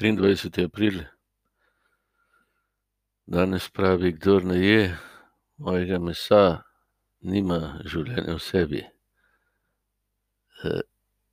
[0.00, 0.64] 23.
[0.64, 1.04] april.
[3.26, 4.96] Danes pravi, kdor ne je
[5.60, 6.62] mojega mesa,
[7.20, 8.80] nima življenja v sebi.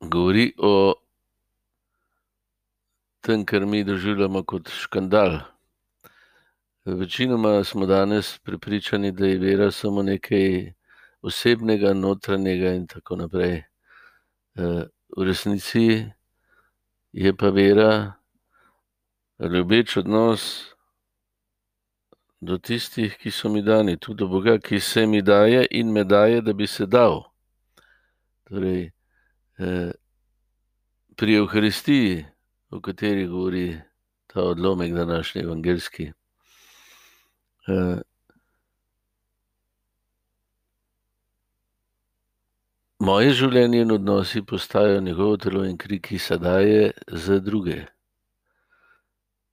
[0.00, 0.94] govori o
[3.22, 5.38] tem, kar mi doživljamo kot škandal.
[6.84, 10.72] Večinoma smo danes prepričani, da je vera samo nekaj
[11.22, 13.62] osebnega, notranjega in tako naprej.
[15.16, 16.10] v resnici
[17.12, 18.17] je pa vera
[19.46, 20.74] ljubeč odnos
[22.40, 26.04] do tistih, ki so mi dani, tudi do Boga, ki se mi daje in me
[26.04, 27.24] daje, da bi se dal.
[28.48, 28.90] Torej,
[31.16, 32.24] pri evharistiji,
[32.70, 33.80] o kateri govori
[34.26, 36.12] ta odlomek današnji evangeljski,
[42.98, 47.97] moje življenje in odnosi postajajo njegovo telo in kri, ki se daje za druge.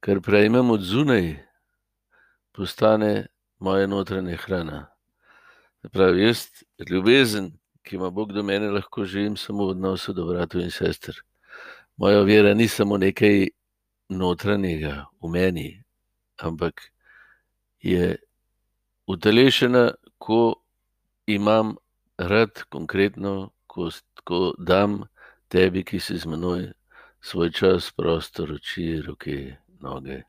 [0.00, 1.36] Kar prejmem od zunaj,
[2.52, 3.26] postane
[3.58, 4.86] moja notranja hrana.
[5.92, 6.46] Pravi, jaz
[6.90, 7.52] ljubezen,
[7.82, 11.14] ki ima Bog do mene, lahko živim samo v odnosu do bratov in sester.
[11.96, 13.48] Moja vera ni samo nekaj
[14.08, 15.68] notranjega v meni,
[16.36, 16.90] ampak
[17.80, 18.16] je
[19.06, 20.54] utelešena, ko
[21.26, 21.76] imam
[22.18, 23.90] rad konkretno, ko
[24.26, 25.04] ko dam
[25.48, 26.72] tebi, ki si z menoj,
[27.22, 30.22] svoj čas, prostor, oči, roke, noge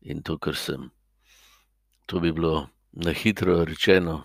[0.00, 0.90] in to, kar sem.
[2.06, 4.24] To bi bilo na hitro rečeno,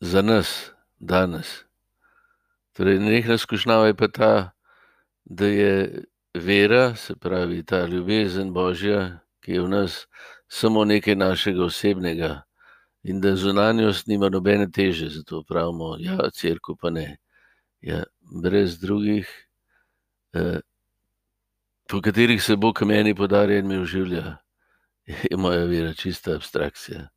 [0.00, 1.64] za nas danes.
[2.72, 4.50] Torej nenehna skušnjava je pa ta,
[5.24, 10.06] da je vera, se pravi ta ljubezen božja, ki je v nas,
[10.48, 12.42] samo nekaj našega osebnega
[13.02, 17.18] in da zunanjost nima nobene teže, zato pravimo, ja, cerkev pa ne.
[17.80, 18.02] Ja,
[18.42, 19.28] brez drugih,
[21.90, 24.36] po katerih se Bog meni podarja in me oživlja,
[25.06, 27.08] je moja vera čista abstrakcija.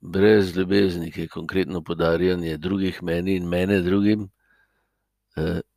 [0.00, 4.28] brez ljubezni, ki je konkretno podarjanje drugih meni in mene drugim,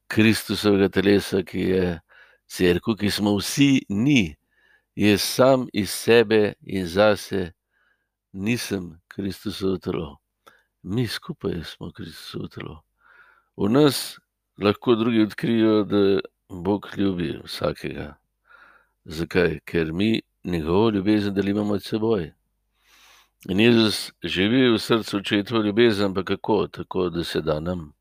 [0.07, 1.99] Kristusovega telesa, ki je
[2.47, 4.35] cerkev, ki smo vsi mi,
[4.95, 7.51] jaz sam iz sebe in zase
[8.33, 10.17] nisem Kristusovo telo.
[10.83, 12.81] Mi skupaj smo Kristusovo telo.
[13.57, 14.19] V nas
[14.57, 18.15] lahko drugi odkrijejo, da Bog ljubi vsakega.
[19.05, 19.59] Zakaj?
[19.65, 22.31] Ker mi njegovo ljubezen delimo med seboj.
[23.49, 26.67] In Jezus živi v srcu očetovo ljubezen, ampak kako?
[26.67, 27.93] Tako, da se da nam.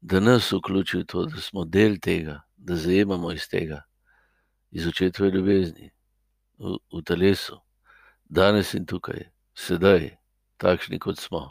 [0.00, 3.82] Da nas vključi v to, da smo del tega, da zajemamo iz tega.
[4.70, 5.90] Iz očetove ljubezni.
[6.58, 7.60] V, v telesu.
[8.24, 10.16] Danes in tukaj, sedaj,
[10.56, 11.50] takšni, kot smo.